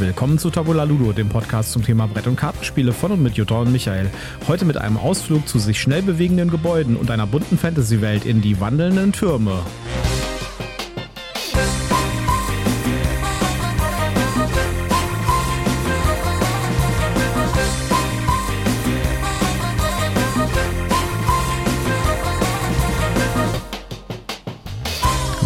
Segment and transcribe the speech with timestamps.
[0.00, 3.56] Willkommen zu Tabula Ludo, dem Podcast zum Thema Brett- und Kartenspiele von und mit Jutta
[3.56, 4.08] und Michael.
[4.46, 8.60] Heute mit einem Ausflug zu sich schnell bewegenden Gebäuden und einer bunten Fantasy-Welt in die
[8.60, 9.60] wandelnden Türme.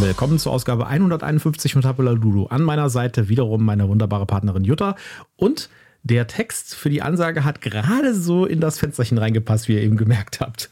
[0.03, 2.47] Willkommen zur Ausgabe 151 von Tabula Ludo.
[2.47, 4.97] An meiner Seite wiederum meine wunderbare Partnerin Jutta
[5.37, 5.71] und
[6.03, 9.97] der Text für die Ansage hat gerade so in das Fensterchen reingepasst, wie ihr eben
[9.97, 10.71] gemerkt habt.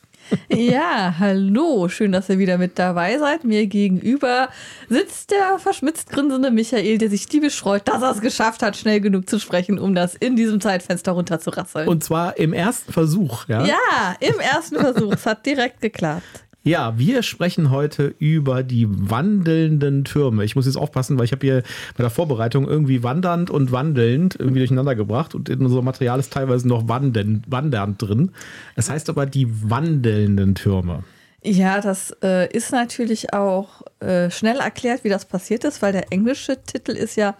[0.48, 3.44] Ja, hallo, schön, dass ihr wieder mit dabei seid.
[3.44, 4.48] Mir gegenüber
[4.88, 9.00] sitzt der verschmitzt grinsende Michael, der sich diebisch freut, dass er es geschafft hat, schnell
[9.00, 11.86] genug zu sprechen, um das in diesem Zeitfenster runterzurasseln.
[11.86, 13.64] Und zwar im ersten Versuch, ja?
[13.64, 15.12] Ja, im ersten Versuch.
[15.12, 16.44] Es hat direkt geklappt.
[16.62, 20.44] Ja, wir sprechen heute über die wandelnden Türme.
[20.44, 21.62] Ich muss jetzt aufpassen, weil ich habe hier
[21.96, 26.34] bei der Vorbereitung irgendwie wandernd und wandelnd irgendwie durcheinander gebracht und in unserem Material ist
[26.34, 28.32] teilweise noch wandern, wandernd drin.
[28.76, 31.02] Das heißt aber die wandelnden Türme.
[31.42, 36.12] Ja, das äh, ist natürlich auch äh, schnell erklärt, wie das passiert ist, weil der
[36.12, 37.36] englische Titel ist ja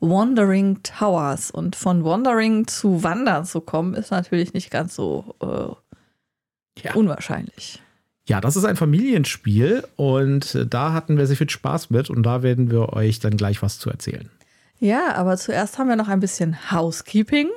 [0.00, 6.80] Wandering Towers und von Wandering zu Wandern zu kommen, ist natürlich nicht ganz so äh,
[6.82, 6.94] ja.
[6.94, 7.81] unwahrscheinlich.
[8.28, 12.42] Ja, das ist ein Familienspiel und da hatten wir sehr viel Spaß mit und da
[12.42, 14.30] werden wir euch dann gleich was zu erzählen.
[14.78, 17.48] Ja, aber zuerst haben wir noch ein bisschen Housekeeping.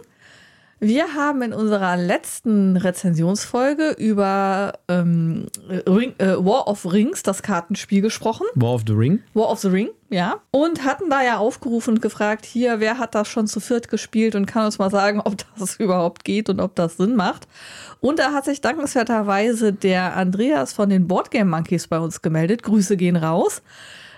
[0.79, 5.45] Wir haben in unserer letzten Rezensionsfolge über ähm,
[5.87, 8.45] Ring, äh, War of Rings, das Kartenspiel, gesprochen.
[8.55, 9.23] War of the Ring?
[9.33, 10.39] War of the Ring, ja.
[10.51, 14.33] Und hatten da ja aufgerufen und gefragt, hier, wer hat das schon zu viert gespielt
[14.35, 17.49] und kann uns mal sagen, ob das überhaupt geht und ob das Sinn macht.
[17.99, 22.63] Und da hat sich dankenswerterweise der Andreas von den Boardgame Monkeys bei uns gemeldet.
[22.63, 23.61] Grüße gehen raus.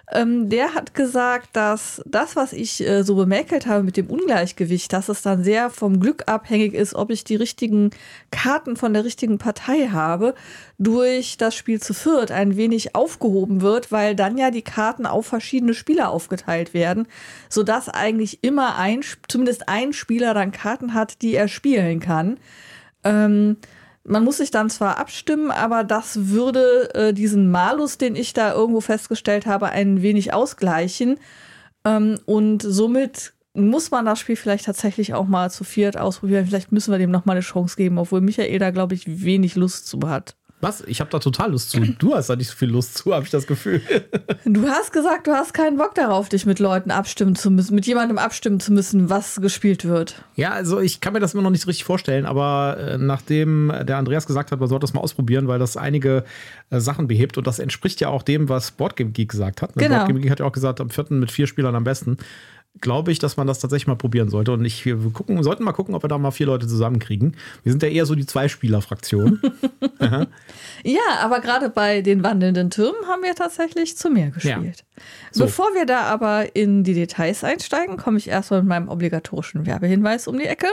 [0.09, 4.93] Ähm, der hat gesagt, dass das, was ich äh, so bemäkelt habe mit dem Ungleichgewicht,
[4.93, 7.89] dass es dann sehr vom Glück abhängig ist, ob ich die richtigen
[8.31, 10.33] Karten von der richtigen Partei habe,
[10.77, 15.25] durch das Spiel zu viert ein wenig aufgehoben wird, weil dann ja die Karten auf
[15.25, 17.07] verschiedene Spieler aufgeteilt werden,
[17.49, 22.39] sodass eigentlich immer ein, zumindest ein Spieler dann Karten hat, die er spielen kann.
[23.03, 23.57] Ähm,
[24.07, 28.53] man muss sich dann zwar abstimmen, aber das würde äh, diesen Malus, den ich da
[28.53, 31.19] irgendwo festgestellt habe, ein wenig ausgleichen.
[31.85, 36.45] Ähm, und somit muss man das Spiel vielleicht tatsächlich auch mal zu viert ausprobieren.
[36.45, 39.55] Vielleicht müssen wir dem noch mal eine Chance geben, obwohl Michael da, glaube ich, wenig
[39.55, 40.37] Lust zu hat.
[40.59, 40.81] Was?
[40.87, 41.79] Ich habe da total Lust zu.
[41.99, 43.81] Du hast da nicht so viel Lust zu, habe ich das Gefühl.
[44.45, 47.85] Du hast gesagt, du hast keinen Bock darauf, dich mit Leuten abstimmen zu müssen, mit
[47.85, 50.23] jemandem abstimmen zu müssen, was gespielt wird.
[50.35, 53.73] Ja, also ich kann mir das immer noch nicht so richtig vorstellen, aber äh, nachdem
[53.83, 56.23] der Andreas gesagt hat, man sollte das mal ausprobieren, weil das einige
[56.69, 59.75] äh, Sachen behebt und das entspricht ja auch dem, was Boardgame Geek gesagt hat.
[59.75, 59.83] Ne?
[59.83, 59.97] Genau.
[59.97, 62.17] Boardgame Geek hat ja auch gesagt, am vierten mit vier Spielern am besten
[62.81, 64.51] glaube ich, dass man das tatsächlich mal probieren sollte.
[64.51, 67.35] Und ich, wir gucken, sollten mal gucken, ob wir da mal vier Leute zusammenkriegen.
[67.63, 69.41] Wir sind ja eher so die Zwei-Spieler-Fraktion.
[70.83, 74.85] ja, aber gerade bei den wandelnden Türmen haben wir tatsächlich zu mehr gespielt.
[74.95, 75.03] Ja.
[75.31, 75.45] So.
[75.45, 80.27] Bevor wir da aber in die Details einsteigen, komme ich erstmal mit meinem obligatorischen Werbehinweis
[80.27, 80.67] um die Ecke.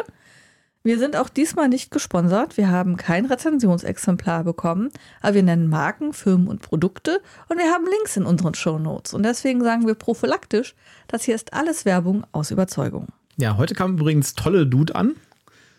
[0.87, 2.59] Wir sind auch diesmal nicht gesponsert.
[2.59, 4.91] Wir haben kein Rezensionsexemplar bekommen,
[5.23, 9.15] aber wir nennen Marken, Firmen und Produkte und wir haben Links in unseren Show Notes.
[9.15, 10.75] Und deswegen sagen wir prophylaktisch,
[11.09, 13.09] das hier ist alles Werbung aus Überzeugung.
[13.39, 15.15] Ja, heute kam übrigens tolle Dude an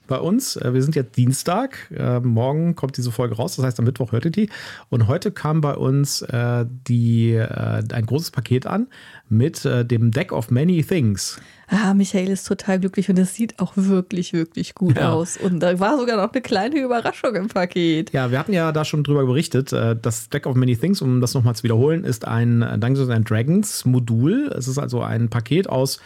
[0.07, 0.55] bei uns.
[0.55, 1.91] Äh, wir sind jetzt Dienstag.
[1.95, 4.49] Äh, morgen kommt diese Folge raus, das heißt am Mittwoch hört ihr die.
[4.89, 8.87] Und heute kam bei uns äh, die, ein großes Paket an
[9.27, 11.39] mit dem Deck of Many Things.
[11.67, 15.11] Ah, Michael ist total glücklich und es sieht auch wirklich, wirklich gut ja.
[15.11, 15.35] aus.
[15.37, 18.13] Und da war sogar noch eine kleine Überraschung im Paket.
[18.13, 19.73] Ja, wir hatten ja da schon drüber berichtet.
[19.73, 23.85] Das Deck of Many Things, um das nochmal zu wiederholen, ist ein Dungeons and Dragons
[23.85, 24.53] Modul.
[24.55, 25.99] Es ist also ein Paket aus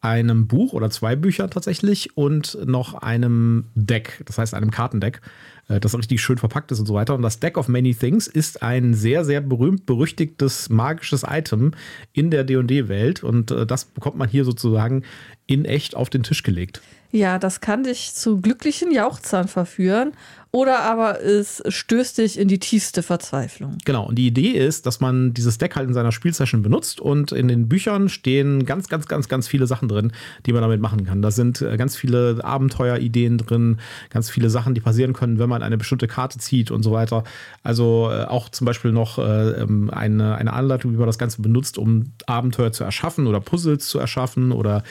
[0.00, 5.20] einem Buch oder zwei Büchern tatsächlich und noch einem Deck, das heißt einem Kartendeck,
[5.68, 7.14] äh, das richtig schön verpackt ist und so weiter.
[7.14, 11.72] Und das Deck of Many Things ist ein sehr, sehr berühmt berüchtigtes magisches Item
[12.12, 15.02] in der D&D-Welt und äh, das bekommt man hier sozusagen
[15.46, 16.82] in echt auf den Tisch gelegt.
[17.16, 20.12] Ja, das kann dich zu glücklichen Jauchzern verführen
[20.52, 23.78] oder aber es stößt dich in die tiefste Verzweiflung.
[23.86, 27.32] Genau, und die Idee ist, dass man dieses Deck halt in seiner Spielsession benutzt und
[27.32, 30.12] in den Büchern stehen ganz, ganz, ganz, ganz viele Sachen drin,
[30.44, 31.22] die man damit machen kann.
[31.22, 33.78] Da sind äh, ganz viele Abenteuerideen drin,
[34.10, 37.24] ganz viele Sachen, die passieren können, wenn man eine bestimmte Karte zieht und so weiter.
[37.62, 41.40] Also äh, auch zum Beispiel noch äh, ähm, eine, eine Anleitung, wie man das Ganze
[41.40, 44.82] benutzt, um Abenteuer zu erschaffen oder Puzzles zu erschaffen oder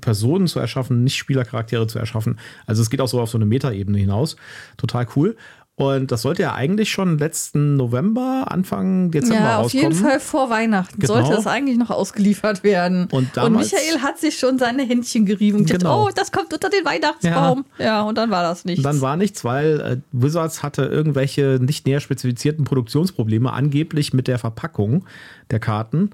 [0.00, 2.38] Personen zu erschaffen, nicht Spielercharaktere zu erschaffen.
[2.66, 4.36] Also es geht auch so auf so eine Metaebene hinaus.
[4.76, 5.36] Total cool.
[5.78, 9.92] Und das sollte ja eigentlich schon letzten November, Anfang Dezember Ja, auf rauskommen.
[9.92, 11.12] jeden Fall vor Weihnachten Genau.
[11.12, 13.08] sollte das eigentlich noch ausgeliefert werden.
[13.10, 16.06] Und damals- Michael hat sich schon seine Händchen gerieben und gesagt, Genau.
[16.06, 17.66] oh, das kommt unter den Weihnachtsbaum.
[17.78, 18.78] Ja, und dann war das nichts.
[18.78, 24.28] Und dann war nichts, weil äh, Wizards hatte irgendwelche nicht näher spezifizierten Produktionsprobleme, angeblich mit
[24.28, 25.04] der Verpackung
[25.50, 26.08] der Karten.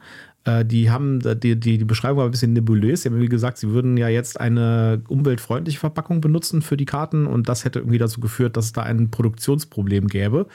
[0.45, 3.03] Äh, die haben, die, die, die Beschreibung war ein bisschen nebulös.
[3.03, 7.27] Sie haben wie gesagt, sie würden ja jetzt eine umweltfreundliche Verpackung benutzen für die Karten
[7.27, 10.47] und das hätte irgendwie dazu geführt, dass es da ein Produktionsproblem gäbe.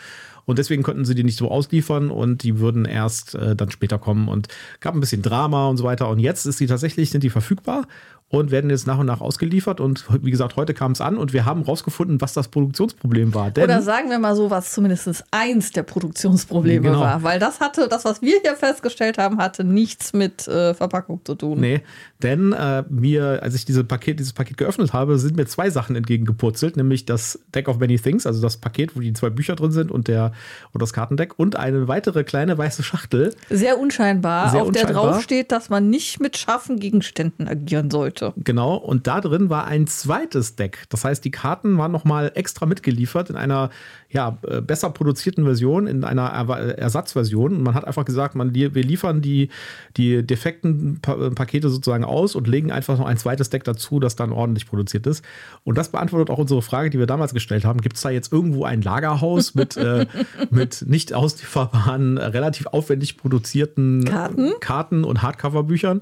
[0.45, 3.99] Und deswegen konnten sie die nicht so ausliefern und die würden erst äh, dann später
[3.99, 4.47] kommen und
[4.79, 6.07] gab ein bisschen Drama und so weiter.
[6.09, 7.85] Und jetzt ist die tatsächlich, sind die verfügbar
[8.29, 9.79] und werden jetzt nach und nach ausgeliefert.
[9.79, 13.51] Und wie gesagt, heute kam es an und wir haben rausgefunden, was das Produktionsproblem war.
[13.51, 16.99] Denn Oder sagen wir mal so, was zumindest eins der Produktionsprobleme Genau.
[16.99, 17.23] war.
[17.23, 21.35] Weil das hatte, das, was wir hier festgestellt haben, hatte nichts mit äh, Verpackung zu
[21.35, 21.59] tun.
[21.61, 21.81] Nee,
[22.21, 25.95] denn äh, mir, als ich diese Paket, dieses Paket geöffnet habe, sind mir zwei Sachen
[25.95, 29.71] entgegengepurzelt, nämlich das Deck of Many Things, also das Paket, wo die zwei Bücher drin
[29.71, 30.33] sind und der
[30.73, 33.33] und das Kartendeck und eine weitere kleine weiße Schachtel.
[33.49, 35.11] Sehr unscheinbar, Sehr auf der unscheinbar.
[35.13, 38.16] drauf steht, dass man nicht mit scharfen Gegenständen agieren sollte.
[38.37, 40.85] Genau, und da drin war ein zweites Deck.
[40.89, 43.69] Das heißt, die Karten waren nochmal extra mitgeliefert in einer
[44.09, 47.57] ja, äh, besser produzierten Version, in einer Er Ersatzversion.
[47.57, 49.49] Und man hat einfach gesagt, man, wir liefern die,
[49.97, 53.99] die defekten pa äh, Pakete sozusagen aus und legen einfach noch ein zweites Deck dazu,
[53.99, 55.23] das dann ordentlich produziert ist.
[55.63, 57.81] Und das beantwortet auch unsere Frage, die wir damals gestellt haben.
[57.81, 60.05] Gibt es da jetzt irgendwo ein Lagerhaus mit, äh,
[60.49, 64.53] mit nicht auslieferbaren, relativ aufwendig produzierten Karten?
[64.59, 66.01] Karten und Hardcover-Büchern?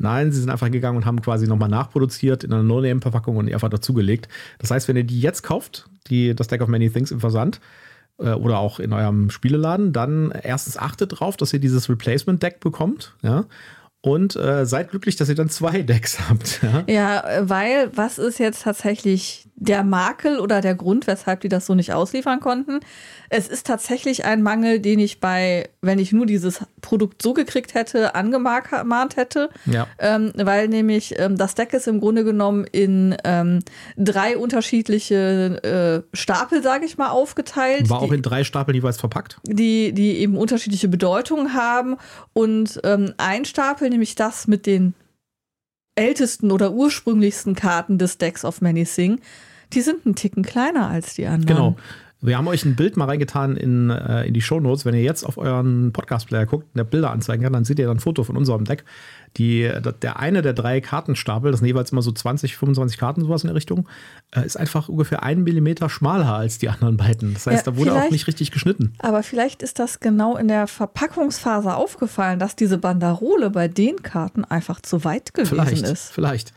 [0.00, 3.68] Nein, sie sind einfach gegangen und haben quasi nochmal nachproduziert in einer No-Name-Verpackung und einfach
[3.68, 4.28] dazugelegt.
[4.58, 7.60] Das heißt, wenn ihr die jetzt kauft, die, das Deck of Many Things im Versand
[8.18, 13.14] äh, oder auch in eurem Spieleladen, dann erstens achtet drauf, dass ihr dieses Replacement-Deck bekommt.
[13.20, 13.44] Ja?
[14.00, 16.60] Und äh, seid glücklich, dass ihr dann zwei Decks habt.
[16.62, 16.84] Ja?
[16.86, 21.66] Ja, äh, weil was ist jetzt tatsächlich der Makel oder der Grund, weshalb die das
[21.66, 22.80] so nicht ausliefern konnten?
[23.28, 27.74] Es ist tatsächlich ein Mangel, den ich bei, wenn ich nur dieses Produkt so gekriegt
[27.74, 29.50] hätte, angemahnt hätte.
[29.66, 29.86] Ja.
[29.98, 33.60] Ähm, weil nämlich ähm, das Deck ist im Grunde genommen in ähm,
[33.98, 37.90] drei unterschiedliche äh, Stapel, sage ich mal, aufgeteilt.
[37.90, 39.36] War auch die- in drei Stapeln jeweils verpackt.
[39.46, 41.96] die, die eben unterschiedliche Bedeutungen haben.
[42.32, 44.94] Und ähm, ein Stapel, nämlich das mit den
[45.96, 49.20] ältesten oder ursprünglichsten Karten des Decks of Many Thing,
[49.72, 51.46] die sind einen Ticken kleiner als die anderen.
[51.46, 51.76] Genau.
[52.22, 54.84] Wir haben euch ein Bild mal reingetan in, äh, in die Shownotes.
[54.84, 57.86] Wenn ihr jetzt auf euren Podcast-Player guckt und der Bilder anzeigen kann, dann seht ihr
[57.86, 58.84] dann ein Foto von unserem Deck.
[59.38, 59.70] Die,
[60.02, 63.46] der eine der drei Kartenstapel, das sind jeweils immer so 20, 25 Karten, sowas in
[63.46, 63.88] der Richtung,
[64.32, 67.32] äh, ist einfach ungefähr einen Millimeter schmaler als die anderen beiden.
[67.32, 68.92] Das heißt, Ja, da wurde auch nicht richtig geschnitten.
[68.98, 74.44] Aber vielleicht ist das genau in der Verpackungsphase aufgefallen, dass diese Banderole bei den Karten
[74.44, 76.12] einfach zu weit gewesen Vielleicht, ist.
[76.12, 76.52] vielleicht.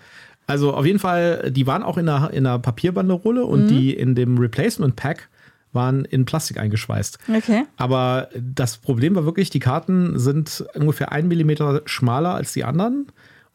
[0.48, 4.14] Also auf jeden Fall, die waren auch in der, in der Papierbanderole und die in
[4.16, 5.30] dem Replacement Pack
[5.72, 7.18] waren in Plastik eingeschweißt.
[7.36, 7.64] Okay.
[7.78, 13.08] Aber das Problem war wirklich, die Karten sind ungefähr ein Millimeter schmaler als die anderen.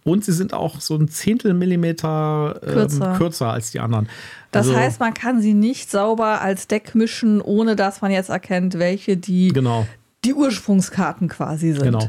[0.04, 3.14] Und sie sind auch so ein Zehntel Millimeter ähm, Kürzer.
[3.18, 3.52] kürzer.
[3.52, 4.08] als die anderen.
[4.50, 8.30] Das Also, heißt, man kann sie nicht sauber als Deck mischen, ohne dass man jetzt
[8.30, 9.86] erkennt, welche die, Genau,
[10.24, 11.82] die Ursprungskarten quasi sind.
[11.82, 12.08] genau.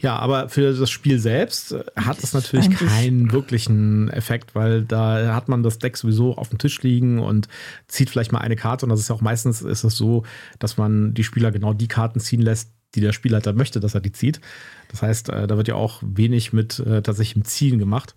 [0.00, 5.34] Ja, aber für das Spiel selbst äh, hat es natürlich keinen wirklichen Effekt, weil da
[5.34, 7.48] hat man das Deck sowieso auf dem Tisch liegen und
[7.88, 8.86] zieht vielleicht mal eine Karte.
[8.86, 10.24] Und das ist ja auch meistens ist es so,
[10.58, 14.00] dass man die Spieler genau die Karten ziehen lässt, die der Spielleiter möchte, dass er
[14.00, 14.40] die zieht.
[14.88, 18.14] Das heißt, äh, da wird ja auch wenig mit äh, tatsächlichem Zielen gemacht.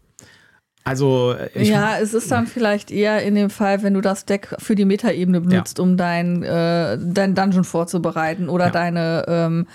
[0.84, 4.56] Also, äh, ja, es ist dann vielleicht eher in dem Fall, wenn du das Deck
[4.58, 8.72] für die Metaebene benutzt, um dein, äh, dein Dungeon vorzubereiten oder Ja.
[8.72, 9.68] deine ähm,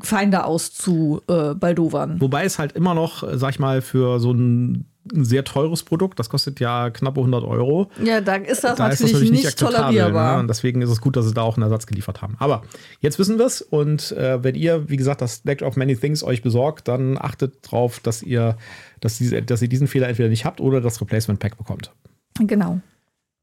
[0.00, 2.20] Feinde auszubaldowern.
[2.20, 6.18] Wobei es halt immer noch, äh, sag ich mal, für so ein sehr teures Produkt,
[6.18, 7.90] das kostet ja knappe 100 Euro.
[8.02, 10.34] ja, da ist das da ist natürlich, das natürlich nicht, nicht tolerierbar.
[10.34, 10.40] Ne?
[10.40, 12.36] Und deswegen ist es gut, dass sie da auch einen Ersatz geliefert haben.
[12.38, 12.62] Aber
[13.00, 13.62] jetzt wissen wir es.
[13.62, 17.54] Und äh, wenn ihr, wie gesagt, das Deck of Many Things euch besorgt, dann achtet
[17.62, 18.56] drauf, dass ihr,
[19.00, 21.92] dass, diese, dass ihr diesen Fehler entweder nicht habt oder das Replacement Pack bekommt.
[22.38, 22.80] Genau.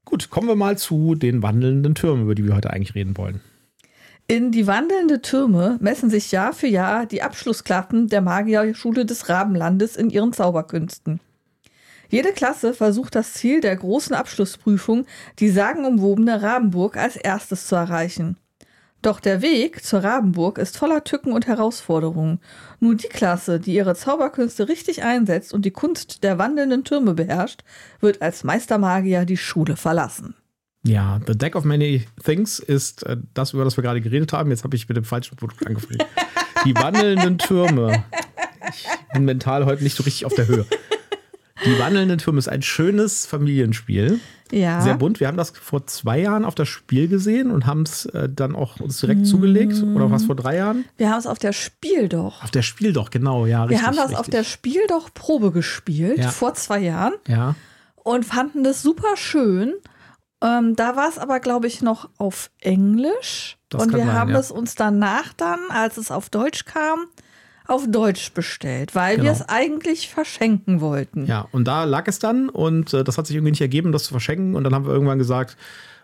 [0.04, 3.40] Gut, kommen wir mal zu den wandelnden Türmen, über die wir heute eigentlich reden wollen.
[4.26, 9.96] In die wandelnde Türme messen sich Jahr für Jahr die Abschlussklassen der Magierschule des Rabenlandes
[9.96, 11.20] in ihren Zauberkünsten.
[12.08, 15.06] Jede Klasse versucht das Ziel der großen Abschlussprüfung,
[15.38, 18.36] die sagenumwobene Rabenburg, als erstes zu erreichen.
[19.04, 22.40] Doch der Weg zur Rabenburg ist voller Tücken und Herausforderungen.
[22.80, 27.64] Nur die Klasse, die ihre Zauberkünste richtig einsetzt und die Kunst der wandelnden Türme beherrscht,
[28.00, 30.34] wird als Meistermagier die Schule verlassen.
[30.86, 34.50] Ja, The Deck of Many Things ist äh, das, über das wir gerade geredet haben.
[34.50, 35.98] Jetzt habe ich mit dem falschen Produkt angefangen.
[36.64, 38.04] die wandelnden Türme.
[38.70, 40.64] Ich bin mental heute nicht so richtig auf der Höhe.
[41.64, 44.18] Die wandelnden Türme ist ein schönes Familienspiel.
[44.50, 44.80] Ja.
[44.80, 45.20] Sehr bunt.
[45.20, 48.54] Wir haben das vor zwei Jahren auf das Spiel gesehen und haben es äh, dann
[48.56, 49.82] auch uns direkt zugelegt.
[49.82, 50.84] Oder was vor drei Jahren?
[50.96, 52.42] Wir haben es auf der Spiel doch.
[52.42, 53.64] Auf der Spiel doch, genau, ja.
[53.64, 54.18] Richtig, Wir haben das richtig.
[54.18, 56.28] auf der Spiel doch Probe gespielt Ja.
[56.30, 57.54] vor zwei Jahren Ja,
[58.02, 59.74] und fanden das super schön.
[60.42, 63.56] Ähm, da war es aber, glaube ich, noch auf Englisch.
[63.70, 64.38] Das und wir sein, haben ja.
[64.38, 67.06] es uns danach dann, als es auf Deutsch kam,
[67.66, 69.32] auf Deutsch bestellt, weil wir Genau.
[69.32, 71.26] es eigentlich verschenken wollten.
[71.26, 71.46] ja.
[71.52, 74.10] Und da lag es dann und äh, das hat sich irgendwie nicht ergeben, das zu
[74.12, 74.54] verschenken.
[74.54, 75.56] Und dann haben wir irgendwann gesagt,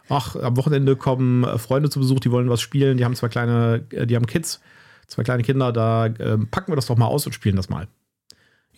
[0.08, 2.96] ach, am Wochenende kommen äh, Freunde zu Besuch, die wollen was spielen.
[2.96, 4.60] Die haben zwei kleine, äh, die haben Kids,
[5.06, 5.70] zwei kleine Kinder.
[5.72, 7.86] Da äh, packen wir das doch mal aus und spielen das mal.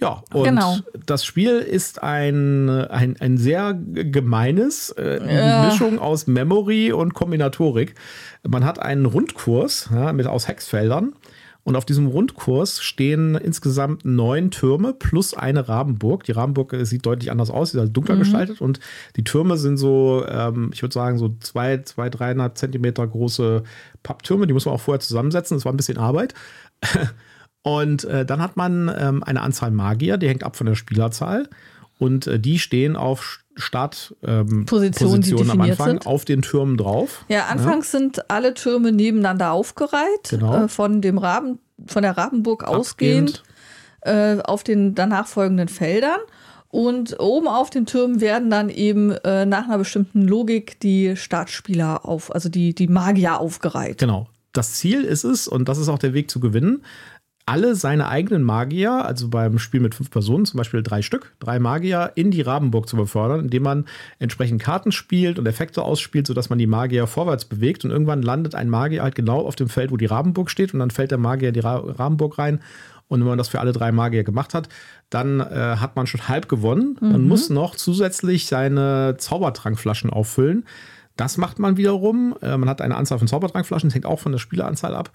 [0.01, 0.79] Ja, und Genau.
[1.07, 5.67] das Spiel ist ein, ein, ein sehr gemeines äh, Ja.
[5.67, 7.95] Mischung aus Memory und Kombinatorik.
[8.43, 11.13] Man hat einen Rundkurs ja, mit aus Hexfeldern.
[11.65, 16.25] Und auf diesem Rundkurs stehen insgesamt neun Türme plus eine Rabenburg.
[16.25, 18.61] Die Rabenburg äh, sieht deutlich anders aus, sie ist halt dunkler gestaltet.
[18.61, 18.81] Und
[19.17, 23.63] die Türme sind so, ähm, ich würde sagen, so zwei, zwei, dreieinhalb Zentimeter große
[24.03, 24.47] Papptürme.
[24.47, 25.57] Die muss man auch vorher zusammensetzen.
[25.57, 26.35] Das war ein bisschen Arbeit.
[27.63, 31.49] Und äh, dann hat man ähm, eine Anzahl Magier, die hängt ab von der Spielerzahl.
[32.03, 36.07] Und äh, die stehen auf Start ähm, am Anfang sind.
[36.07, 37.25] auf den Türmen drauf.
[37.29, 40.65] Ja, anfangs sind alle Türme nebeneinander aufgereiht, Genau.
[40.65, 43.43] äh, von dem Raben, von der Rabenburg ausgehend
[44.01, 46.19] äh, auf den danach folgenden Feldern.
[46.69, 52.07] Und oben auf den Türmen werden dann eben äh, nach einer bestimmten Logik die Startspieler
[52.07, 53.99] auf, also die, die Magier aufgereiht.
[53.99, 54.27] Genau.
[54.55, 56.83] Das Ziel ist es, und das ist auch der Weg zu gewinnen,
[57.45, 61.59] alle seine eigenen Magier, also beim Spiel mit fünf Personen, zum Beispiel drei Stück, drei
[61.59, 63.85] Magier, in die Rabenburg zu befördern, indem man
[64.19, 67.85] entsprechend Karten spielt und Effekte ausspielt, sodass man die Magier vorwärts bewegt.
[67.85, 70.81] Und irgendwann landet ein Magier halt genau auf dem Feld, wo die Rabenburg steht, und
[70.81, 72.61] dann fällt der Magier in die Ra Rabenburg rein.
[73.09, 74.69] Und wenn man das für alle drei Magier gemacht hat,
[75.11, 76.97] dann äh, hat man schon halb gewonnen.
[77.01, 80.65] Man muss noch zusätzlich seine Zaubertrankflaschen auffüllen.
[81.17, 82.35] Das macht man wiederum.
[82.43, 85.11] Äh, man hat eine Anzahl von Zaubertrankflaschen, das hängt auch von der Spieleranzahl ab.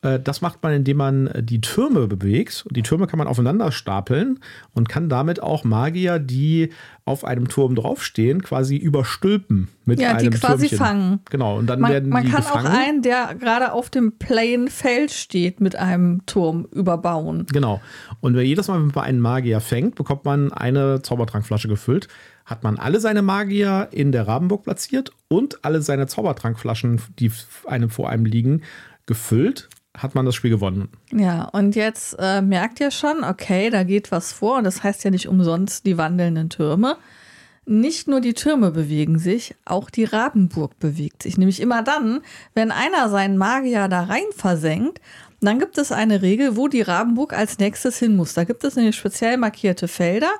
[0.00, 2.64] Äh, das macht man, indem man äh, die Türme bewegt.
[2.70, 4.40] Die Türme kann man aufeinander stapeln
[4.74, 6.70] und kann damit auch Magier, die
[7.04, 10.78] auf einem Turm draufstehen, quasi überstülpen mit Ja, die einem quasi Türmchen.
[10.78, 11.20] fangen.
[11.30, 12.66] Genau, und dann Man, werden man die kann gefangen.
[12.66, 17.46] auch einen, der gerade auf dem plain Feld steht, mit einem Turm überbauen.
[17.52, 17.80] Genau.
[18.20, 22.08] Und wer jedes Mal, wenn man einen Magier fängt, bekommt man eine Zaubertrankflasche gefüllt.
[22.44, 27.30] Hat man alle seine Magier in der Rabenburg platziert und alle seine Zaubertrankflaschen, die
[27.66, 28.62] einem vor einem liegen,
[29.06, 30.88] gefüllt, hat man das Spiel gewonnen.
[31.12, 35.04] Ja, und jetzt äh, merkt ihr schon, okay, da geht was vor und das heißt
[35.04, 36.96] ja nicht umsonst die wandelnden Türme.
[37.64, 41.38] Nicht nur die Türme bewegen sich, auch die Rabenburg bewegt sich.
[41.38, 42.20] Nämlich immer dann,
[42.54, 45.00] wenn einer seinen Magier da rein versenkt,
[45.40, 48.34] dann gibt es eine Regel, wo die Rabenburg als nächstes hin muss.
[48.34, 50.30] Da gibt es nämlich speziell markierte Felder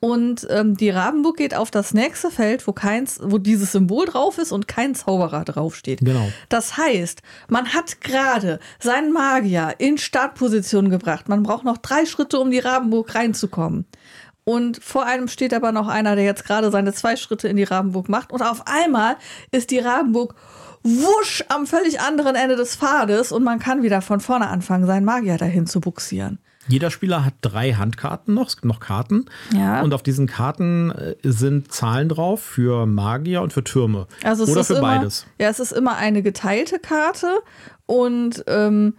[0.00, 4.38] und ähm, die Rabenburg geht auf das nächste Feld, wo, keins, wo dieses Symbol drauf
[4.38, 6.00] ist und kein Zauberer draufsteht.
[6.00, 6.28] Genau.
[6.48, 11.28] Das heißt, man hat gerade seinen Magier in Startposition gebracht.
[11.28, 13.86] Man braucht noch drei Schritte, um die Rabenburg reinzukommen.
[14.44, 17.64] Und vor einem steht aber noch einer, der jetzt gerade seine zwei Schritte in die
[17.64, 18.32] Rabenburg macht.
[18.32, 19.16] Und auf einmal
[19.50, 20.36] ist die Rabenburg
[20.84, 25.04] wusch am völlig anderen Ende des Pfades und man kann wieder von vorne anfangen, seinen
[25.04, 26.38] Magier dahin zu buxieren.
[26.68, 29.26] Jeder Spieler hat drei Handkarten noch, es gibt noch Karten.
[29.54, 29.82] Ja.
[29.82, 34.06] Und auf diesen Karten äh, sind Zahlen drauf für Magier und für Türme.
[34.22, 35.26] Also es Oder ist für immer, beides.
[35.38, 37.40] Ja, es ist immer eine geteilte Karte
[37.86, 38.94] und ähm,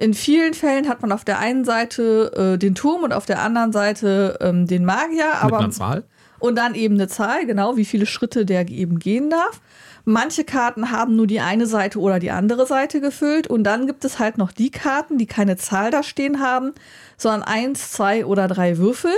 [0.00, 3.42] in vielen Fällen hat man auf der einen Seite äh, den Turm und auf der
[3.42, 6.04] anderen Seite ähm, den Magier, Mit aber einer Zahl.
[6.38, 9.60] Und dann eben eine Zahl, genau, wie viele Schritte der eben gehen darf.
[10.04, 14.04] Manche Karten haben nur die eine Seite oder die andere Seite gefüllt und dann gibt
[14.04, 16.72] es halt noch die Karten, die keine Zahl da stehen haben,
[17.18, 19.12] sondern eins, zwei oder drei Würfel.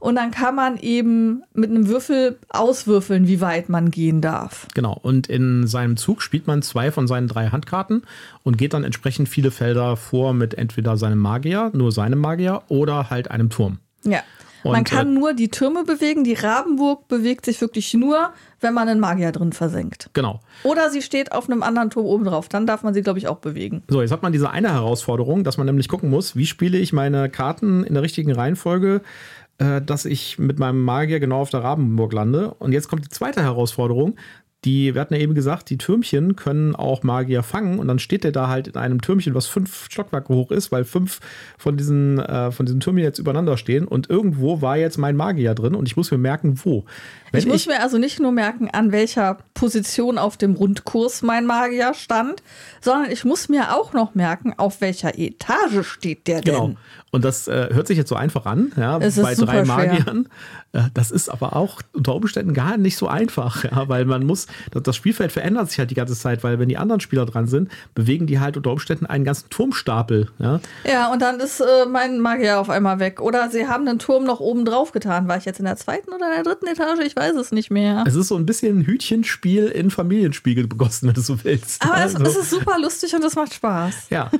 [0.00, 4.66] Und dann kann man eben mit einem Würfel auswürfeln, wie weit man gehen darf.
[4.74, 4.98] Genau.
[5.00, 8.02] Und in seinem Zug spielt man zwei von seinen drei Handkarten
[8.42, 13.10] und geht dann entsprechend viele Felder vor mit entweder seinem Magier, nur seinem Magier oder
[13.10, 13.78] halt einem Turm.
[14.02, 14.22] Ja.
[14.64, 16.24] Man Und, kann äh, nur die Türme bewegen.
[16.24, 20.10] Die Rabenburg bewegt sich wirklich nur, wenn man einen Magier drin versenkt.
[20.12, 20.40] Genau.
[20.62, 22.48] Oder sie steht auf einem anderen Turm oben drauf.
[22.48, 23.82] Dann darf man sie, glaube ich, auch bewegen.
[23.88, 26.92] So, jetzt hat man diese eine Herausforderung, dass man nämlich gucken muss, wie spiele ich
[26.92, 29.02] meine Karten in der richtigen Reihenfolge,
[29.58, 32.54] äh, dass ich mit meinem Magier genau auf der Rabenburg lande.
[32.58, 34.16] Und jetzt kommt die zweite Herausforderung.
[34.64, 38.24] Die, wir hatten ja eben gesagt, die Türmchen können auch Magier fangen und dann steht
[38.24, 41.20] der da halt in einem Türmchen, was fünf Stockwerke hoch ist, weil fünf
[41.56, 45.54] von diesen, äh, von diesen Türmen jetzt übereinander stehen und irgendwo war jetzt mein Magier
[45.54, 46.84] drin und ich muss mir merken, wo.
[47.32, 51.22] Wenn ich muss ich, mir also nicht nur merken, an welcher Position auf dem Rundkurs
[51.22, 52.42] mein Magier stand,
[52.80, 56.58] sondern ich muss mir auch noch merken, auf welcher Etage steht der genau.
[56.58, 56.68] denn.
[56.70, 56.80] Genau.
[57.12, 60.28] Und das äh, hört sich jetzt so einfach an, ja, bei drei Magiern.
[60.72, 64.46] Äh, das ist aber auch unter Umständen gar nicht so einfach, ja, weil man muss,
[64.72, 67.70] das Spielfeld verändert sich halt die ganze Zeit, weil wenn die anderen Spieler dran sind,
[67.94, 70.28] bewegen die halt unter Umständen einen ganzen Turmstapel.
[70.38, 73.20] Ja, ja und dann ist äh, mein Magier auf einmal weg.
[73.20, 75.28] Oder sie haben einen Turm noch oben drauf getan.
[75.28, 77.00] War ich jetzt in der zweiten oder in der dritten Etage?
[77.04, 78.04] Ich weiß es nicht mehr.
[78.06, 81.82] Es ist so ein bisschen ein Hütchenspiel in Familienspiegel begossen, wenn du so willst.
[81.82, 82.30] Aber es, also.
[82.30, 84.08] es ist super lustig und es macht Spaß.
[84.10, 84.30] Ja,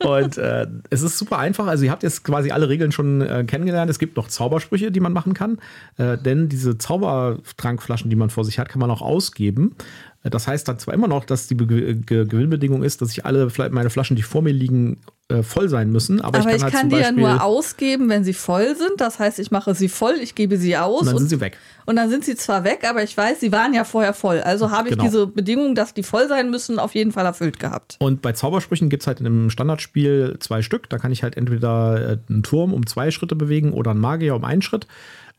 [0.00, 1.66] und äh, es ist super einfach.
[1.66, 3.90] Also ihr habt jetzt quasi alle Regeln schon äh, kennengelernt.
[3.90, 5.58] Es gibt noch Zaubersprüche, die man machen kann.
[5.98, 9.76] Äh, denn diese Zaubertrankflaschen, die man vor sich hat, kann man auch ausgeben.
[10.22, 11.94] Das heißt dann zwar immer noch, dass die Be Ge
[12.26, 14.98] Gewinnbedingung ist, dass ich alle meine Flaschen, die vor mir liegen,
[15.30, 16.20] äh, voll sein müssen.
[16.20, 19.00] Aber, aber ich kann, ich halt kann die ja nur ausgeben, wenn sie voll sind.
[19.00, 21.00] Das heißt, ich mache sie voll, ich gebe sie aus.
[21.00, 21.56] Und dann und, sind sie weg.
[21.86, 24.40] Und dann sind sie zwar weg, aber ich weiß, sie waren ja vorher voll.
[24.40, 25.04] Also habe ich genau.
[25.04, 27.96] diese Bedingung, dass die voll sein müssen, auf jeden Fall erfüllt gehabt.
[27.98, 30.90] Und bei Zaubersprüchen gibt es halt in einem Standardspiel zwei Stück.
[30.90, 34.34] Da kann ich halt entweder äh, einen Turm um zwei Schritte bewegen oder einen Magier
[34.34, 34.86] um einen Schritt.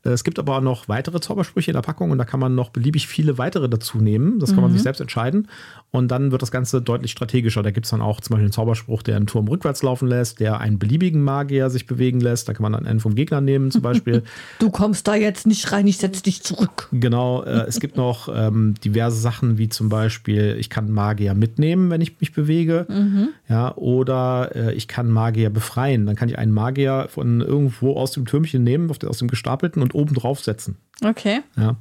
[0.04, 2.70] Äh, es gibt aber noch weitere Zaubersprüche in der Packung und da kann man noch
[2.70, 4.40] beliebig viele weitere dazu nehmen.
[4.40, 4.64] Das kann mhm.
[4.64, 5.48] man sich selbst entscheiden.
[5.92, 7.64] Und dann wird das Ganze deutlich strategischer.
[7.64, 10.40] Da gibt es dann auch zum Beispiel einen Zauberspruch, der einen Turm rückwärts laufen lässt,
[10.40, 12.48] der einen beliebigen Magier sich bewegen lässt.
[12.48, 14.24] Da kann man dann einen vom Gegner nehmen, zum Beispiel.
[14.60, 16.88] Du kommst da jetzt nicht rein, ich setze dich zurück.
[16.92, 17.44] Genau.
[17.44, 22.02] Äh, es gibt noch ähm, diverse Sachen, wie zum Beispiel, ich kann Magier mitnehmen, wenn
[22.02, 22.86] ich mich bewege.
[22.90, 23.30] Mhm.
[23.50, 26.06] Ja, oder äh, ich kann Magier befreien.
[26.06, 29.91] Dann kann ich einen Magier von irgendwo aus dem Türmchen nehmen, aus dem gestapelten und
[29.94, 30.78] oben drauf setzen.
[31.04, 31.42] Okay.
[31.58, 31.78] Ja.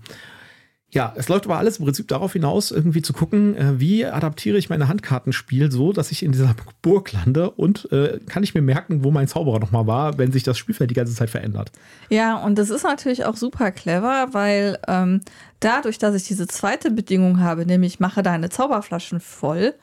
[0.92, 4.58] Ja, es läuft aber alles im Prinzip darauf hinaus, irgendwie zu gucken, äh, wie adaptiere
[4.58, 8.62] ich meine Handkartenspiel so, dass ich in dieser Burg lande und äh, kann ich mir
[8.62, 11.70] merken, wo mein Zauberer nochmal war, wenn sich das Spielfeld die ganze Zeit verändert.
[12.08, 15.20] Ja, und das ist natürlich auch super clever, weil ähm,
[15.60, 19.74] dadurch, dass ich diese zweite Bedingung habe, nämlich mache deine Zauberflaschen voll,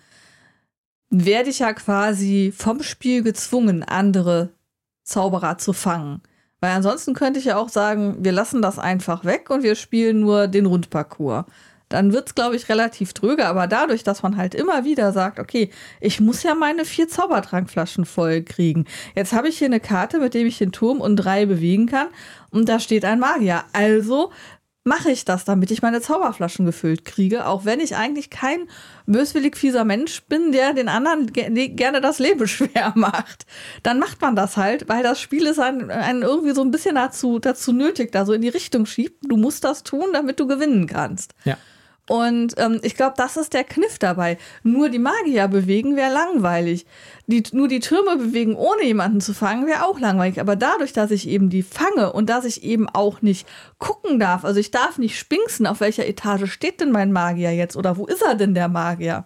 [1.10, 4.50] werde ich ja quasi vom Spiel gezwungen, andere
[5.04, 6.22] Zauberer zu fangen.
[6.60, 10.20] Weil ansonsten könnte ich ja auch sagen, wir lassen das einfach weg und wir spielen
[10.20, 11.46] nur den Rundparcours.
[11.90, 15.40] Dann wird es, glaube ich, relativ dröge, aber dadurch, dass man halt immer wieder sagt,
[15.40, 15.70] okay,
[16.02, 18.86] ich muss ja meine vier Zaubertrankflaschen voll kriegen.
[19.16, 22.08] Jetzt habe ich hier eine Karte, mit dem ich den Turm und drei bewegen kann
[22.52, 23.64] und da steht ein Magier.
[23.72, 24.32] Also
[24.88, 28.68] mache ich das, damit ich meine Zauberflaschen gefüllt kriege, auch wenn ich eigentlich kein
[29.06, 33.46] böswillig fieser Mensch bin, der den anderen gerne das Leben schwer macht.
[33.84, 36.96] Dann macht man das halt, weil das Spiel es einen, einen irgendwie so ein bisschen
[36.96, 39.24] dazu, dazu nötigt, also in die Richtung schiebt.
[39.30, 41.34] Du musst das tun, damit du gewinnen kannst.
[41.44, 41.58] Ja.
[42.10, 44.38] Und ähm, ich glaube, das ist der Kniff dabei.
[44.64, 46.86] Nur die Magier bewegen wäre langweilig.
[47.28, 50.40] Die, nur die Türme bewegen, ohne jemanden zu fangen, wäre auch langweilig.
[50.40, 53.46] Aber dadurch, dass ich eben die fange und dass ich eben auch nicht
[53.78, 57.76] gucken darf, also ich darf nicht spinksen, auf welcher Etage steht denn mein Magier jetzt
[57.76, 59.26] oder wo ist er denn der Magier?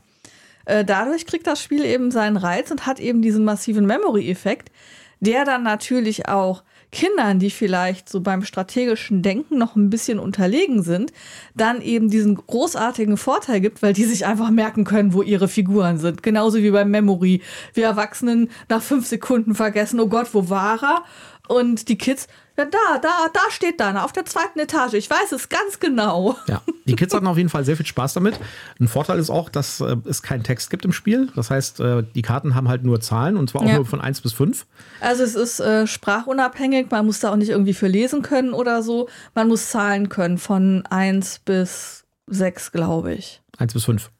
[0.66, 4.72] Äh, dadurch kriegt das Spiel eben seinen Reiz und hat eben diesen massiven Memory-Effekt,
[5.20, 10.84] der dann natürlich auch Kindern, die vielleicht so beim strategischen Denken noch ein bisschen unterlegen
[10.84, 11.14] sind,
[11.56, 15.98] dann eben diesen großartigen Vorteil gibt, weil die sich einfach merken können, wo ihre Figuren
[15.98, 16.22] sind.
[16.22, 17.42] Genauso wie beim Memory.
[17.74, 21.04] Wir Erwachsenen nach fünf Sekunden vergessen, oh Gott, wo war er?
[21.48, 24.94] Und die Kids, ja, da, da, da steht deiner auf der zweiten Etage.
[24.94, 26.36] Ich weiß es ganz genau.
[26.48, 28.40] Ja, die Kids hatten auf jeden Fall sehr viel Spaß damit.
[28.80, 31.30] Ein Vorteil ist auch, dass äh, es keinen Text gibt im Spiel.
[31.36, 33.76] Das heißt, äh, die Karten haben halt nur Zahlen und zwar auch ja.
[33.76, 34.66] nur von 1 bis 5.
[35.00, 36.92] Also es ist äh, sprachunabhängig.
[36.92, 39.08] Man muss da auch nicht irgendwie für lesen können oder so.
[39.34, 43.42] Man muss Zahlen können von 1 bis 6, glaube ich.
[43.58, 44.12] 1 bis 5.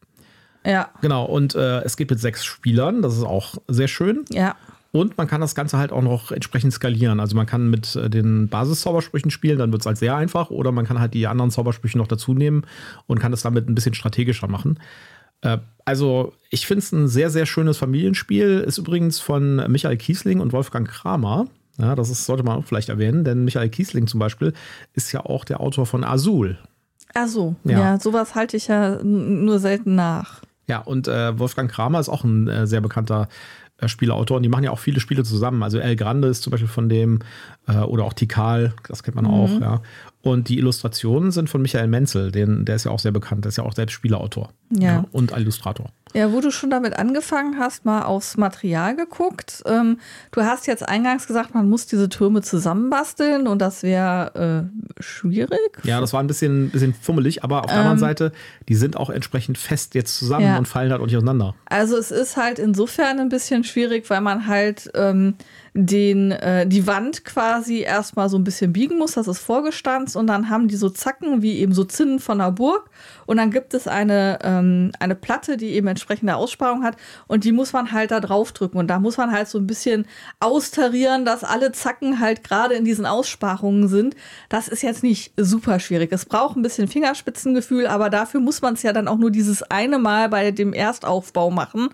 [0.66, 0.92] Ja.
[1.02, 3.02] Genau, und äh, es geht mit sechs Spielern.
[3.02, 4.26] Das ist auch sehr schön.
[4.30, 4.56] Ja.
[4.92, 7.20] Und man kann das Ganze halt auch noch entsprechend skalieren.
[7.22, 10.50] Also man kann mit äh, den Basis-Zaubersprüchen spielen, dann wird es halt sehr einfach.
[10.50, 12.64] Oder man kann halt die anderen Zaubersprüche noch dazu nehmen
[13.08, 14.80] und kann es damit ein bisschen strategischer machen.
[15.42, 18.60] Äh, also ich finde es ein sehr, sehr schönes Familienspiel.
[18.60, 21.48] Ist übrigens von Michael Kiesling und Wolfgang Kramer.
[21.78, 24.54] Ja, das ist, sollte man auch vielleicht erwähnen, denn Michael Kiesling zum Beispiel
[24.94, 26.58] ist ja auch der Autor von Azul.
[27.14, 30.42] Ach so, ja, ja sowas halte ich ja nur selten nach.
[30.68, 33.28] Ja, und äh, Wolfgang Kramer ist auch ein äh, sehr bekannter
[33.82, 35.64] äh, Spieleautor und die machen ja auch viele Spiele zusammen.
[35.64, 37.20] Also El Grande ist zum Beispiel von dem
[37.68, 39.32] äh, oder auch Tikal, das kennt man mhm.
[39.32, 39.82] auch, ja.
[40.22, 43.50] Und die Illustrationen sind von Michael Menzel, den, der ist ja auch sehr bekannt, der
[43.50, 44.82] ist ja auch selbst Spieleautor ja.
[44.82, 45.92] ja und Illustrator.
[46.14, 49.64] Ja, wo du schon damit angefangen hast, mal aufs Material geguckt.
[49.66, 49.98] Ähm,
[50.32, 54.70] du hast jetzt eingangs gesagt, man muss diese Türme zusammenbasteln und das wäre
[55.00, 55.60] äh, schwierig.
[55.84, 58.00] Ja, das war ein bisschen, bisschen fummelig, aber auf der anderen Ähm.
[58.00, 58.32] Seite,
[58.68, 60.58] die sind auch entsprechend fest jetzt zusammen Ja.
[60.58, 61.56] und fallen halt auch nicht auseinander.
[61.66, 65.36] Also es ist halt insofern ein bisschen schwierig, weil man halt ähm,
[65.74, 70.28] den, äh, die Wand quasi erstmal so ein bisschen biegen muss, das ist vorgestanzt und
[70.28, 72.90] dann haben die so Zacken wie eben so Zinnen von einer Burg
[73.26, 77.54] und dann gibt es eine, ähm, eine Platte, die eben entsprechende Aussparung hat und die
[77.54, 80.06] muss man halt da drauf drücken und da muss man halt so ein bisschen
[80.42, 84.18] austarieren, dass alle Zacken halt gerade in diesen Aussparungen sind.
[84.50, 86.12] Das ist jetzt nicht super schwierig.
[86.12, 89.64] Es braucht ein bisschen Fingerspitzengefühl, aber dafür muss man es ja dann auch nur dieses
[89.64, 91.90] eine Mal bei dem Erstaufbau machen.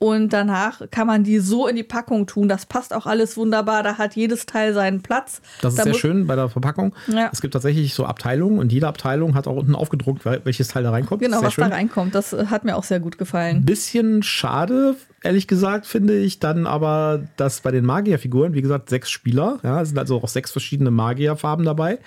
[0.00, 2.48] Und danach kann man die so in die Packung tun.
[2.48, 3.82] Das passt auch alles wunderbar.
[3.82, 5.42] Da hat jedes Teil seinen Platz.
[5.60, 6.94] Das ist da sehr schön bei der Verpackung.
[7.08, 7.30] Ja.
[7.32, 10.84] Es gibt tatsächlich so Abteilungen und jede Abteilung hat auch unten aufgedruckt, wel- welches Teil
[10.84, 11.20] da reinkommt.
[11.20, 11.68] Genau, was schön.
[11.68, 12.14] da reinkommt.
[12.14, 13.64] Das äh, hat mir auch sehr gut gefallen.
[13.64, 19.10] Bisschen schade, ehrlich gesagt, finde ich dann aber, dass bei den Magierfiguren, wie gesagt, sechs
[19.10, 21.98] Spieler, ja, es sind also auch sechs verschiedene Magierfarben dabei.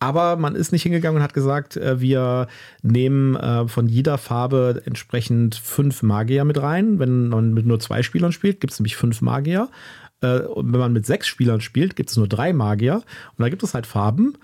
[0.00, 2.48] Aber man ist nicht hingegangen und hat gesagt, äh, wir
[2.82, 6.98] nehmen äh, von jeder Farbe entsprechend fünf Magier mit rein.
[6.98, 9.68] Wenn man mit nur zwei Spielern spielt, gibt es nämlich fünf Magier.
[10.22, 12.96] Äh, Und wenn man mit sechs Spielern spielt, gibt es nur drei Magier.
[12.96, 14.38] Und da gibt es halt Farben,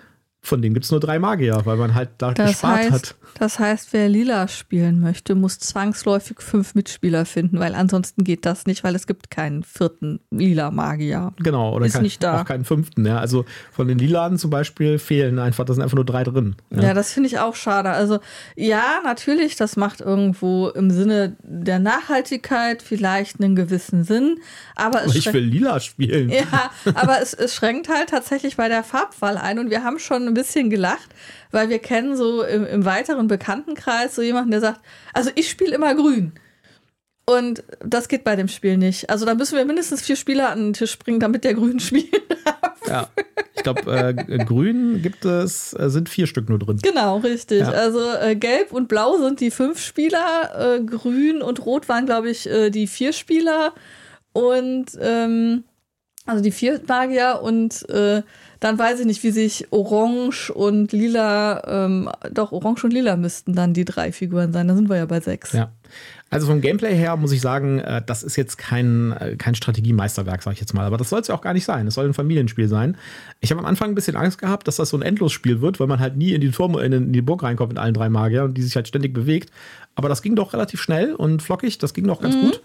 [0.46, 3.14] von denen gibt es nur drei Magier, weil man halt da Das gespart heißt, hat.
[3.40, 8.64] das heißt, wer lila spielen möchte, muss zwangsläufig fünf Mitspieler finden, weil ansonsten geht das
[8.66, 11.32] nicht, weil es gibt keinen vierten lila Magier.
[11.42, 12.40] Genau, oder Ist kein, nicht da.
[12.40, 13.04] auch keinen fünften.
[13.04, 13.18] Ja.
[13.18, 16.54] Also von den Lilanen zum Beispiel fehlen einfach, da sind einfach nur drei drin.
[16.70, 17.90] Ja, das finde ich auch schade.
[17.90, 18.20] Also
[18.54, 24.38] ja, natürlich, das macht irgendwo im Sinne der Nachhaltigkeit vielleicht einen gewissen Sinn,
[24.76, 26.30] aber es ich will lila spielen.
[26.30, 30.28] Ja, aber es, es schränkt halt tatsächlich bei der Farbwahl ein und wir haben schon
[30.28, 31.08] ein bisschen gelacht,
[31.50, 34.80] weil wir kennen so im, im weiteren Bekanntenkreis so jemanden, der sagt,
[35.12, 36.32] also ich spiele immer grün.
[37.28, 39.10] Und das geht bei dem Spiel nicht.
[39.10, 42.22] Also da müssen wir mindestens vier Spieler an den Tisch bringen, damit der grün spielt.
[42.86, 43.08] Ja.
[43.56, 46.78] Ich glaube, äh, grün gibt es, äh, sind vier Stück nur drin.
[46.80, 47.62] Genau, richtig.
[47.62, 47.70] Ja.
[47.70, 52.30] Also äh, gelb und blau sind die fünf Spieler, äh, grün und rot waren, glaube
[52.30, 53.72] ich, äh, die vier Spieler
[54.32, 55.64] und ähm,
[56.26, 58.22] also die vier Magier und äh,
[58.60, 63.54] dann weiß ich nicht, wie sich Orange und Lila, ähm, doch Orange und Lila müssten
[63.54, 64.66] dann die drei Figuren sein.
[64.66, 65.52] Da sind wir ja bei sechs.
[65.52, 65.70] Ja.
[66.28, 70.42] Also vom Gameplay her muss ich sagen, äh, das ist jetzt kein, äh, kein Strategiemeisterwerk,
[70.42, 70.84] sage ich jetzt mal.
[70.84, 71.86] Aber das soll es ja auch gar nicht sein.
[71.86, 72.96] Es soll ein Familienspiel sein.
[73.40, 75.86] Ich habe am Anfang ein bisschen Angst gehabt, dass das so ein Endlosspiel wird, weil
[75.86, 78.46] man halt nie in die Turm, in, in die Burg reinkommt mit allen drei Magiern
[78.46, 79.50] und die sich halt ständig bewegt.
[79.94, 81.78] Aber das ging doch relativ schnell und flockig.
[81.78, 82.60] Das ging doch ganz gut.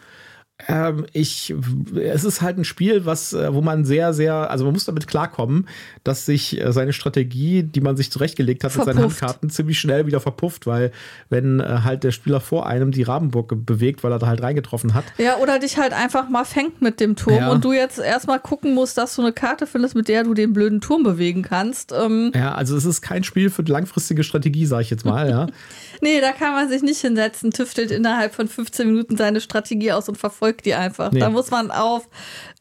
[0.67, 1.53] Ähm, ich,
[1.95, 5.07] es ist halt ein Spiel, was, äh, wo man sehr, sehr, also man muss damit
[5.07, 5.67] klarkommen,
[6.03, 8.99] dass sich äh, seine Strategie, die man sich zurechtgelegt hat mit seinen.
[8.99, 10.91] Handkarten, ziemlich schnell wieder verpufft, weil
[11.29, 14.93] wenn äh, halt der Spieler vor einem die Rabenburg bewegt, weil er da halt reingetroffen
[14.93, 15.03] hat.
[15.17, 17.49] Ja, oder dich halt einfach mal fängt mit dem Turm Ja.
[17.51, 20.53] und du jetzt erstmal gucken musst, dass du eine Karte findest, mit der du den
[20.53, 21.91] blöden Turm bewegen kannst.
[21.91, 25.47] Ähm, Ja, also es ist kein Spiel für langfristige Strategie, sage ich jetzt mal, ja.
[26.03, 30.09] Nee, da kann man sich nicht hinsetzen, tüftelt innerhalb von 15 Minuten seine Strategie aus
[30.09, 31.11] und verfolgt die einfach.
[31.11, 31.19] Nee.
[31.19, 32.07] Da muss man auf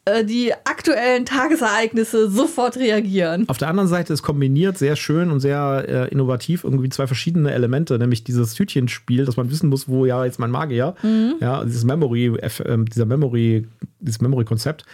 [0.05, 3.48] äh, die aktuellen Tagesereignisse sofort reagieren.
[3.48, 7.53] Auf der anderen Seite ist kombiniert sehr schön und sehr äh, innovativ irgendwie zwei verschiedene
[7.53, 10.94] Elemente, nämlich dieses Tütchenspiel, dass man wissen muss, wo ja jetzt mein Magier,
[11.40, 13.66] ja, dieses Memory, ähm, dieser Memory,
[14.00, 14.85] dieses Memory-Konzept.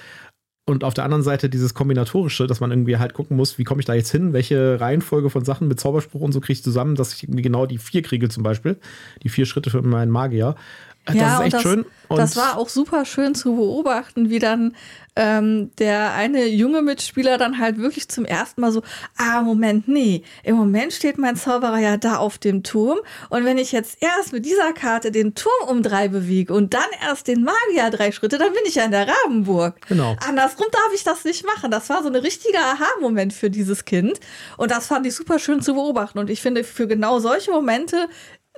[0.69, 3.81] Und auf der anderen Seite dieses Kombinatorische, dass man irgendwie halt gucken muss, wie komme
[3.81, 6.97] ich da jetzt hin, welche Reihenfolge von Sachen mit Zauberspruch und so kriege ich zusammen,
[6.97, 8.77] dass ich irgendwie genau die vier kriege zum Beispiel.
[9.23, 10.57] Die vier Schritte für meinen Magier.
[11.07, 11.87] Das ist und echt das, schön.
[12.09, 14.75] Und das war auch super schön zu beobachten, wie dann
[15.17, 18.83] ähm, der eine junge Mitspieler dann halt wirklich zum ersten Mal so,
[19.17, 22.99] ah, Moment, nee, im Moment steht mein Zauberer ja da auf dem Turm
[23.31, 26.83] und wenn ich jetzt erst mit dieser Karte den Turm um drei bewege und dann
[27.03, 29.77] erst den Magier drei Schritte, dann bin ich ja in der Rabenburg.
[29.89, 30.17] Genau.
[30.27, 31.71] Andersrum darf ich das nicht machen.
[31.71, 34.21] Das war so ein richtiger Aha-Moment für dieses Kind
[34.59, 38.09] und das fand ich super schön zu beobachten und ich finde, für genau solche Momente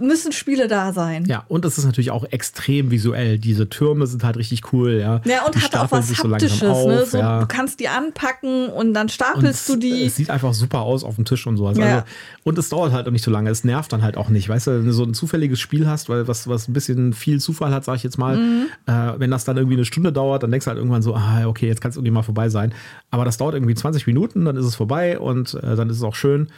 [0.00, 1.24] müssen Spiele da sein.
[1.26, 3.38] Ja, und es ist natürlich auch extrem visuell.
[3.38, 5.20] Diese Türme sind halt richtig cool, ja.
[5.24, 7.00] Ja, und die hat auch was sich so langsam Haptisches, ne?
[7.02, 7.40] auf, So, ja.
[7.40, 10.04] Du kannst die anpacken und dann Und stapelst du es- die.
[10.06, 11.76] Es sieht einfach super aus auf dem Tisch und sowas.
[11.78, 11.84] Ja.
[11.84, 12.04] Also,
[12.44, 13.50] und es dauert halt auch nicht so lange.
[13.50, 14.48] Es nervt dann halt auch nicht.
[14.48, 17.40] Weißt du, wenn du so ein zufälliges Spiel hast, weil was, was ein bisschen viel
[17.40, 18.66] Zufall hat, sag ich jetzt mal, Mhm.
[18.86, 21.46] äh, wenn das dann irgendwie eine Stunde dauert, dann denkst du halt irgendwann so, ah,
[21.46, 22.72] okay, jetzt kann es irgendwie mal vorbei sein.
[23.10, 26.02] Aber das dauert irgendwie 20 Minuten, dann ist es vorbei und äh, dann ist es
[26.02, 26.48] auch schön.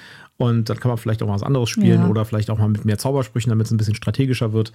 [0.41, 2.09] Und dann kann man vielleicht auch mal was anderes spielen Ja.
[2.09, 4.73] oder vielleicht auch mal mit mehr Zaubersprüchen, damit es ein bisschen strategischer wird.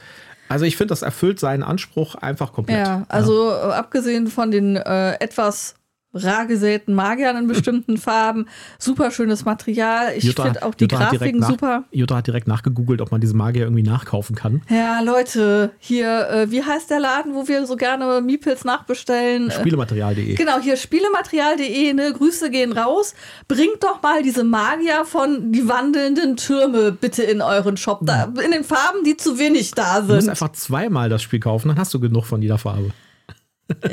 [0.48, 2.86] Also ich finde, das erfüllt seinen Anspruch einfach komplett.
[2.86, 5.74] ja, also äh, abgesehen von den äh, etwas
[6.16, 8.48] rar gesäten Magiern in bestimmten Farben.
[8.80, 10.14] Super schönes Material.
[10.16, 11.84] Ich finde auch die Jutta Grafiken nach- super.
[11.92, 14.62] Jutta hat direkt nachgegoogelt, ob man diese Magier irgendwie nachkaufen kann.
[14.70, 19.50] Ja, Leute, hier, äh, wie heißt der Laden, wo wir so gerne Meeples nachbestellen?
[19.50, 20.36] Äh, Spielematerial.de.
[20.36, 23.14] Genau, hier spielematerial.de, ne, Grüße gehen raus.
[23.48, 28.00] Bringt doch mal diese Magier von die wandelnden Türme bitte in euren Shop.
[28.04, 30.30] Da, in den Farben, die zu wenig da Du musst sind.
[30.30, 32.92] einfach zweimal das Spiel kaufen, dann hast du genug von jeder Farbe.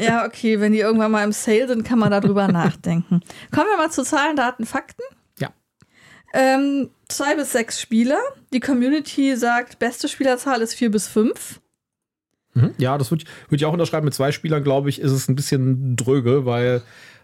[0.00, 3.20] Ja, okay, wenn die irgendwann mal im Sale sind, kann man darüber nachdenken.
[3.50, 5.02] Kommen wir mal zu Zahlen, Daten, Fakten.
[5.38, 5.50] Ja.
[6.34, 8.20] Ähm, zwei bis sechs Spieler.
[8.52, 11.60] Die Community sagt, beste Spielerzahl ist vier bis fünf.
[12.54, 12.74] Mhm.
[12.78, 14.04] Ja, das würde würd ich auch unterschreiben.
[14.04, 16.82] Mit zwei Spielern, glaube ich, ist es ein bisschen dröge, weil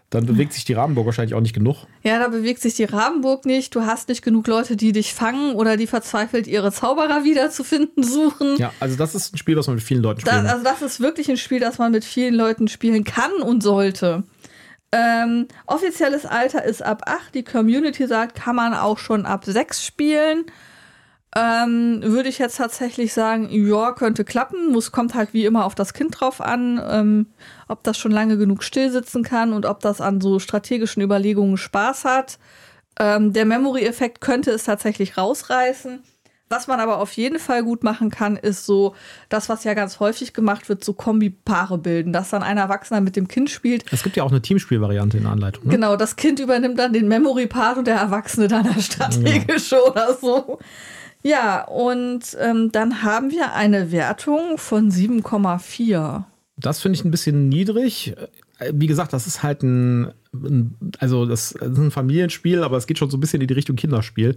[0.09, 1.85] dann bewegt sich die Rahmenburg wahrscheinlich auch nicht genug.
[2.01, 3.75] Ja, da bewegt sich die Rabenburg nicht.
[3.75, 8.57] Du hast nicht genug Leute, die dich fangen oder die verzweifelt ihre Zauberer wiederzufinden suchen.
[8.57, 10.81] Ja, also das ist ein Spiel, was man mit vielen Leuten Da, spielen also das
[10.81, 14.23] ist wirklich ein Spiel, das man mit vielen Leuten spielen kann und sollte.
[14.91, 17.35] Ähm, offizielles Alter ist ab 8.
[17.35, 20.45] Die Community sagt, kann man auch schon ab 6 spielen.
[21.35, 24.71] Ähm, würde ich jetzt tatsächlich sagen, ja, könnte klappen.
[24.71, 27.27] Muss, kommt halt wie immer auf das Kind drauf an, ähm,
[27.69, 32.03] ob das schon lange genug stillsitzen kann und ob das an so strategischen Überlegungen Spaß
[32.03, 32.39] hat.
[32.99, 36.03] Ähm, der Memory-Effekt könnte es tatsächlich rausreißen.
[36.51, 38.95] Was man aber auf jeden Fall gut machen kann, ist so
[39.29, 43.15] das, was ja ganz häufig gemacht wird, so Kombipaare bilden, dass dann ein Erwachsener mit
[43.15, 43.85] dem Kind spielt.
[43.93, 45.65] Es gibt ja auch eine Teamspielvariante in der Anleitung.
[45.65, 45.73] Ne?
[45.73, 50.57] Genau, das Kind übernimmt dann den Memory-Part und der Erwachsene dann das strategische oder so.
[51.21, 56.23] Ja, und ähm, dann haben wir eine Wertung von 7,4.
[56.59, 58.15] Das finde ich ein bisschen niedrig.
[58.59, 60.11] Äh, Wie gesagt, das ist halt ein,
[60.99, 63.75] also das ist ein Familienspiel, aber es geht schon so ein bisschen in die Richtung
[63.75, 64.35] Kinderspiel.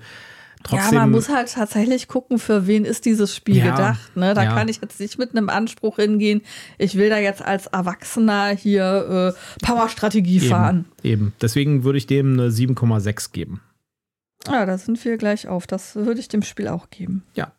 [0.64, 4.16] Trotzdem, ja, man muss halt tatsächlich gucken, für wen ist dieses Spiel Ja, gedacht.
[4.16, 4.32] Ne?
[4.34, 4.54] Da ja.
[4.54, 6.42] kann ich jetzt nicht mit einem Anspruch hingehen,
[6.78, 10.84] ich will da jetzt als Erwachsener hier äh, Powerstrategie fahren.
[11.02, 11.32] eben, eben.
[11.40, 13.60] Deswegen würde ich dem eine 7,6 geben.
[14.46, 15.66] Ja, da sind wir gleich auf.
[15.66, 17.22] Das würde ich dem Spiel auch geben.
[17.34, 17.52] Ja.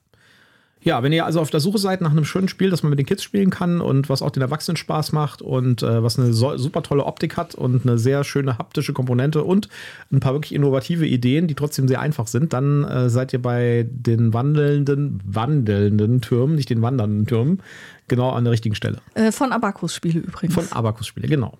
[0.83, 2.99] Ja, wenn ihr also auf der Suche seid nach einem schönen Spiel, das man mit
[2.99, 6.33] den Kids spielen kann und was auch den Erwachsenen Spaß macht und äh, was eine
[6.33, 9.69] so, super tolle Optik hat und eine sehr schöne haptische Komponente und
[10.11, 13.87] ein paar wirklich innovative Ideen, die trotzdem sehr einfach sind, dann äh, seid ihr bei
[13.89, 17.61] den wandelnden, wandelnden Türmen, nicht den wandernden Türmen,
[18.09, 18.99] genau an der richtigen Stelle.
[19.13, 20.53] Äh, von Abacus-Spiele übrigens.
[20.53, 21.57] Von Abacus-Spiele, genau.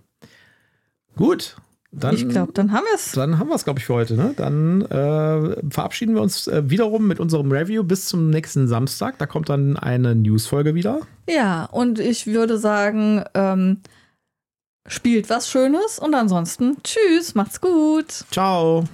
[1.15, 1.55] Gut,
[1.95, 3.11] dann ich glaube, dann haben wir es.
[3.11, 4.15] dann haben wir es, glaube ich, für heute.
[4.15, 4.33] Ne?
[4.35, 9.19] Dann äh, verabschieden wir uns äh, wiederum mit unserem Review bis zum nächsten Samstag.
[9.19, 11.01] Da kommt dann eine News-Folge wieder.
[11.29, 13.81] Ja, und ich würde sagen, ähm,
[14.87, 18.25] spielt was Schönes und ansonsten tschüss, macht's gut.
[18.31, 18.85] Ciao.